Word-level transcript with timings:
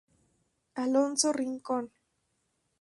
Alonso 0.83 1.31
Rincón. 1.31 1.83